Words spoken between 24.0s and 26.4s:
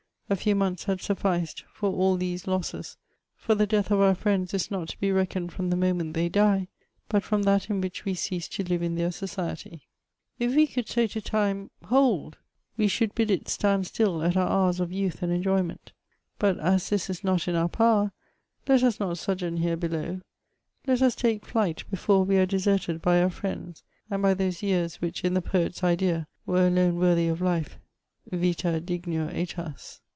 and by those years which in the poef s idea